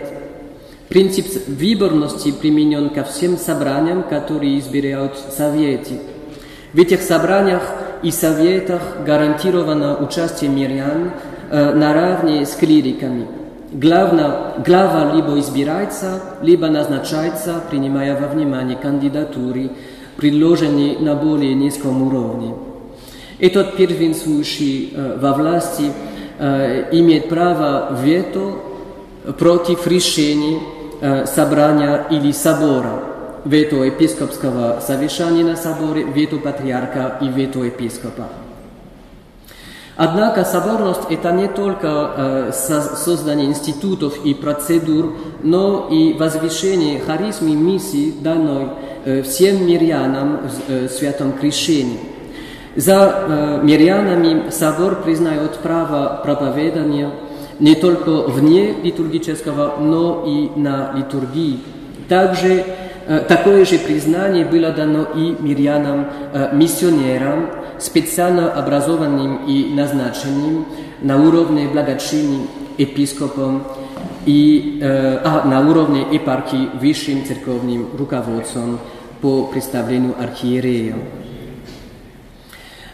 Принцип 0.90 1.26
выборности 1.48 2.32
применен 2.32 2.92
ко 2.92 3.04
всем 3.04 3.36
собраниям, 3.36 4.04
которые 4.04 4.60
избирают 4.60 5.18
советы. 5.36 5.96
В 6.72 6.80
этих 6.80 7.02
собраниях 7.02 7.64
и 8.04 8.12
советах 8.12 8.82
гарантировано 9.06 9.98
участие 9.98 10.50
мирян 10.50 11.12
э, 11.50 11.74
наравне 11.74 12.46
с 12.46 12.52
клириками. 12.56 13.28
Главное, 13.72 14.54
глава 14.64 15.14
либо 15.16 15.40
избирается, 15.40 16.22
либо 16.42 16.68
назначается, 16.68 17.62
принимая 17.70 18.20
во 18.20 18.28
внимание 18.28 18.78
кандидатуры, 18.78 19.72
предложенные 20.18 21.00
на 21.00 21.16
более 21.16 21.56
низком 21.56 22.04
уровне. 22.04 22.54
Этот 23.40 23.78
первенствующий 23.78 24.94
э, 24.94 25.18
во 25.20 25.34
власти 25.34 25.92
э, 26.38 26.90
имеет 26.92 27.30
право 27.30 27.98
вето 28.04 28.54
против 29.40 29.88
решений 29.88 30.60
э, 31.02 31.26
собрания 31.26 32.06
или 32.12 32.32
собора 32.32 33.13
вето 33.46 33.84
епископского 33.84 34.80
совещания 34.82 35.44
на 35.46 35.58
соборе, 35.58 36.04
вето 36.04 36.42
патриарха 36.42 37.18
и 37.22 37.30
вето 37.30 37.64
епископа. 37.64 38.24
Однако 39.96 40.44
соборность– 40.44 41.02
это 41.12 41.32
не 41.32 41.48
только 41.48 41.88
э, 41.88 42.52
создание 42.52 43.46
институтов 43.46 44.26
и 44.26 44.34
процедур, 44.34 45.14
но 45.44 45.88
и 45.92 46.14
возвышение 46.14 47.00
харизмы 47.00 47.56
миссии, 47.56 48.12
данной 48.20 48.70
э, 49.06 49.22
всем 49.22 49.68
мирянам 49.68 50.40
в 50.48 50.72
э, 50.72 50.90
Святом 50.90 51.34
Крещении. 51.34 52.00
За 52.76 53.26
э, 53.28 53.60
мирянами 53.64 54.50
собор 54.50 55.04
признает 55.04 55.58
право 55.58 56.22
проповедания 56.24 57.12
не 57.60 57.76
только 57.76 58.24
вне 58.24 58.74
литургического, 58.74 59.76
но 59.80 60.24
и 60.26 60.60
на 60.60 60.92
литургии. 60.96 61.60
Также 62.10 62.66
Такое 63.06 63.66
же 63.66 63.80
признание 63.80 64.46
было 64.46 64.72
дано 64.72 65.08
и 65.16 65.36
мирянам, 65.40 66.08
миссионерам, 66.54 67.50
специально 67.80 68.52
образованным 68.52 69.46
и 69.46 69.74
назначенным 69.74 70.66
на 71.02 71.22
уровне 71.22 71.68
благочинным 71.68 72.48
епископом 72.78 73.64
и 74.26 74.80
а, 74.82 75.44
на 75.46 75.70
уровне 75.70 76.06
епархии 76.12 76.70
высшим 76.80 77.26
церковным 77.26 77.90
руководством 77.98 78.80
по 79.22 79.44
представлению 79.48 80.16
архиерея. 80.20 80.96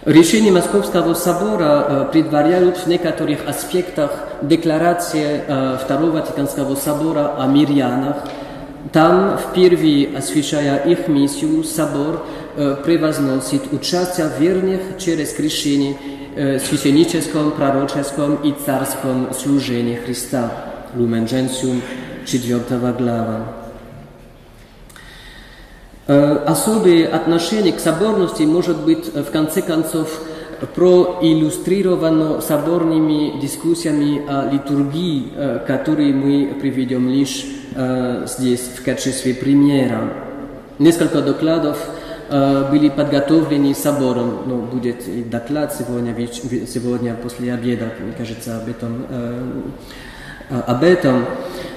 Решение 0.05 0.51
Московского 0.51 1.13
собора 1.13 2.09
предваряют 2.11 2.77
в 2.77 2.87
некоторых 2.87 3.47
аспектах 3.47 4.11
декларации 4.41 5.41
Второго 5.83 6.11
Ватиканского 6.11 6.75
собора 6.75 7.35
о 7.37 7.45
мирянах– 7.45 8.17
там, 8.93 9.37
впервые 9.37 10.17
освещая 10.17 10.77
их 10.85 11.07
миссию, 11.07 11.63
собор 11.63 12.25
э, 12.55 12.77
превозносит 12.83 13.71
участие 13.73 14.29
верных 14.39 14.97
через 14.97 15.33
крещение 15.33 15.97
э, 16.35 16.59
священническом, 16.59 17.51
пророческом 17.51 18.35
и 18.35 18.53
царском 18.65 19.33
служении 19.33 19.95
Христа. 19.95 20.51
Lumen 20.95 21.27
Gentium, 21.27 21.81
4 22.25 22.59
глава. 22.97 23.53
Э, 26.07 26.43
особое 26.47 27.07
отношение 27.07 27.73
к 27.73 27.79
соборности 27.79 28.43
может 28.43 28.77
быть, 28.77 29.13
в 29.13 29.29
конце 29.29 29.61
концов, 29.61 30.21
проиллюстрировано 30.75 32.41
соборными 32.41 33.39
дискуссиями 33.39 34.21
о 34.27 34.49
литургии, 34.51 35.31
которые 35.67 36.13
мы 36.13 36.55
приведем 36.59 37.09
лишь 37.09 37.45
здесь 38.27 38.61
в 38.75 38.83
качестве 38.83 39.33
примера. 39.33 40.13
Несколько 40.77 41.21
докладов 41.21 41.77
были 42.29 42.89
подготовлены 42.89 43.73
собором, 43.73 44.43
но 44.45 44.57
будет 44.57 45.07
и 45.07 45.23
доклад 45.23 45.73
сегодня, 45.73 46.15
сегодня 46.67 47.15
после 47.15 47.53
обеда, 47.53 47.91
мне 47.99 48.13
кажется, 48.17 48.57
об 48.57 48.69
этом, 48.69 49.05
об 50.49 50.83
этом 50.83 51.25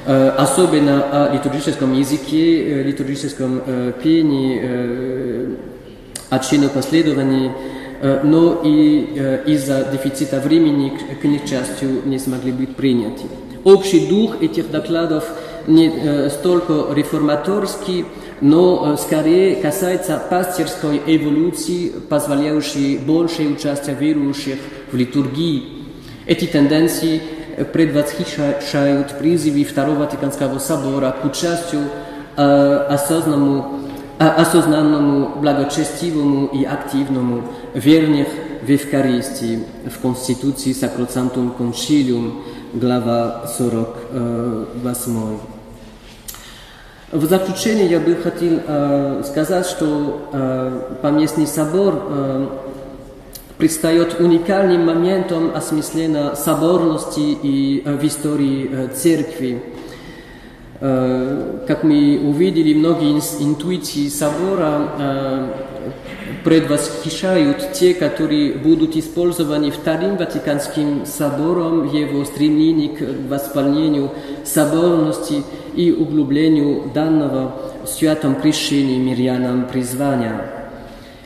особенно 0.06 1.04
о 1.10 1.32
литургическом 1.32 1.94
языке, 1.94 2.82
литургическом 2.82 3.62
пении, 4.02 5.56
о 6.28 6.38
чинопоследовании, 6.38 7.52
но 8.02 8.60
и 8.64 9.42
из-за 9.46 9.84
дефицита 9.92 10.40
времени 10.40 10.92
к 11.20 11.24
несчастью 11.24 12.02
не 12.04 12.18
смогли 12.18 12.50
быть 12.50 12.74
приняты. 12.74 13.22
Общий 13.64 14.08
дух 14.08 14.42
этих 14.42 14.70
докладов 14.72 15.24
не 15.68 16.28
столько 16.30 16.92
реформаторский, 16.92 18.04
но 18.40 18.96
скорее 18.96 19.54
касается 19.56 20.20
пасторской 20.28 21.00
эволюции, 21.06 21.92
позволяющей 22.08 22.98
большее 22.98 23.50
участие 23.50 23.94
верующих 23.94 24.58
в 24.90 24.96
литургии. 24.96 25.62
Эти 26.26 26.46
тенденции 26.46 27.20
предвосхищают 27.72 29.16
призывы 29.18 29.62
Второго 29.62 30.00
Ватиканского 30.00 30.58
собора 30.58 31.14
к 31.22 31.24
участию 31.24 31.82
осознанному 32.34 33.78
осознанному, 34.18 35.40
благочестивому 35.40 36.46
и 36.46 36.64
активному 36.64 37.42
верных 37.74 38.28
в 38.62 38.68
Евхаристии 38.68 39.60
в 39.86 40.00
Конституции 40.00 40.72
Sacrosanctum 40.72 41.56
Concilium, 41.56 42.42
глава 42.74 43.46
48. 43.46 45.38
В 47.12 47.26
заключение 47.26 47.86
я 47.88 48.00
бы 48.00 48.14
хотел 48.16 48.60
э, 48.66 49.22
сказать, 49.26 49.66
что 49.66 50.28
э, 50.32 50.94
Поместный 51.02 51.46
собор 51.46 52.06
э, 52.08 52.46
предстает 53.58 54.18
уникальным 54.18 54.86
моментом 54.86 55.54
осмысления 55.54 56.34
соборности 56.34 57.20
и 57.20 57.82
э, 57.84 57.96
в 57.96 58.04
истории 58.06 58.70
э, 58.72 58.88
церкви. 58.94 59.62
Как 60.80 61.84
мы 61.84 62.20
увидели, 62.24 62.74
многие 62.74 63.12
интуиции 63.40 64.08
собора 64.08 64.88
предвосхищают 66.44 67.72
те, 67.72 67.94
которые 67.94 68.54
будут 68.54 68.96
использованы 68.96 69.70
Вторым 69.70 70.16
Ватиканским 70.16 71.06
собором 71.06 71.92
его 71.92 72.24
стремлении 72.24 72.88
к 72.88 73.28
восполнению 73.28 74.10
соборности 74.44 75.44
и 75.74 75.92
углублению 75.92 76.90
данного 76.92 77.54
в 77.84 77.88
святом 77.88 78.34
крещении 78.34 78.98
мирянам 78.98 79.66
призвания. 79.66 80.46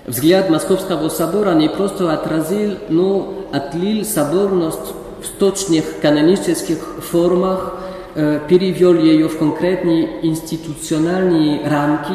Взгляд 0.07 0.51
Московского 0.51 1.09
собора 1.09 1.55
не 1.55 1.69
просто 1.69 2.13
отразил, 2.13 2.75
но 2.89 3.47
отлил 3.53 4.05
соборность 4.05 4.95
в 5.23 5.39
точных 5.39 6.01
канонических 6.01 6.79
формах, 7.11 7.81
перевел 8.15 8.95
ее 8.95 9.29
в 9.29 9.37
конкретные 9.37 10.25
институциональные 10.25 11.69
рамки, 11.69 12.15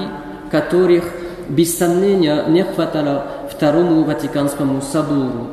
которых, 0.50 1.04
без 1.50 1.78
сомнения, 1.78 2.46
не 2.48 2.64
хватало 2.64 3.26
Второму 3.50 4.04
Ватиканскому 4.04 4.82
собору. 4.82 5.48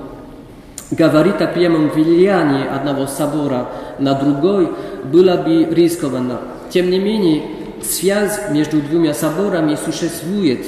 Говорить 0.90 1.40
о 1.40 1.46
прямом 1.46 1.90
влиянии 1.90 2.66
одного 2.66 3.06
собора 3.06 3.68
на 3.98 4.14
другой 4.14 4.70
было 5.04 5.36
бы 5.36 5.64
рискованно. 5.64 6.38
Тем 6.70 6.90
не 6.90 6.98
менее, 6.98 7.42
связь 7.82 8.40
между 8.50 8.80
двумя 8.80 9.12
соборами 9.12 9.76
существует. 9.84 10.66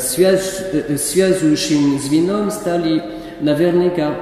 Связь, 0.00 0.62
связующим 0.98 1.98
звеном 1.98 2.50
стали 2.50 3.02
наверняка 3.40 4.14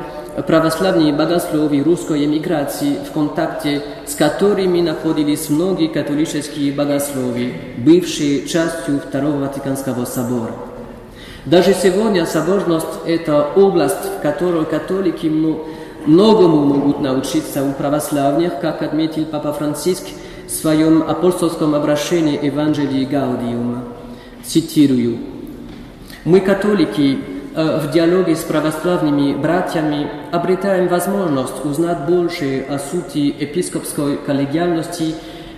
православные 0.46 1.12
богословы 1.12 1.82
русской 1.82 2.24
эмиграции, 2.24 2.98
в 3.08 3.12
контакте 3.12 3.82
с 4.06 4.14
которыми 4.14 4.80
находились 4.80 5.48
многие 5.50 5.88
католические 5.88 6.72
богословы, 6.72 7.52
бывшие 7.78 8.46
частью 8.46 9.00
Второго 9.00 9.46
Ватиканского 9.46 10.04
собора. 10.04 10.52
Даже 11.46 11.74
сегодня 11.74 12.26
соборность– 12.26 12.86
это 13.06 13.48
область, 13.56 14.18
в 14.18 14.22
которой 14.22 14.66
католики 14.66 15.26
многому 16.06 16.64
могут 16.64 17.00
научиться 17.00 17.64
у 17.64 17.72
православных, 17.72 18.60
как 18.60 18.82
отметил 18.82 19.24
Папа 19.24 19.52
Франциск 19.52 20.04
в 20.46 20.50
своем 20.50 21.02
апостольском 21.02 21.74
обращении 21.74 22.44
Евангелии 22.44 23.04
Гаудиума. 23.04 23.84
Цитирую. 24.44 25.18
«Мы, 26.24 26.40
католики, 26.40 27.18
в 27.54 27.90
диалоге 27.90 28.36
с 28.36 28.40
православными 28.40 29.34
братьями 29.34 30.08
обретаем 30.30 30.88
возможность 30.88 31.64
узнать 31.64 32.06
больше 32.06 32.64
о 32.68 32.78
сути 32.78 33.18
епископской 33.18 34.18
коллегиальности 34.18 35.14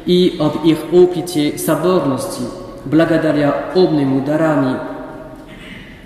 и 0.07 0.37
об 0.41 0.65
их 0.65 0.79
опыте 0.93 1.59
соборности, 1.59 2.43
благодаря 2.85 3.73
обмену 3.75 4.25
дарами, 4.25 4.79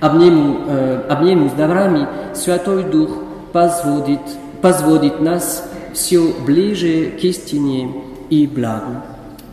обмену, 0.00 0.60
э, 0.68 1.02
обмену 1.08 1.48
с 1.48 1.52
дарами 1.52 2.06
Святой 2.34 2.84
Дух 2.84 3.10
позводит, 3.52 4.20
позводит 4.60 5.20
нас 5.20 5.68
все 5.94 6.32
ближе 6.44 7.12
к 7.18 7.24
истине 7.24 7.94
и 8.28 8.46
благу. 8.46 9.02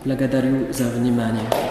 Благодарю 0.04 0.74
за 0.74 0.86
внимание. 0.86 1.63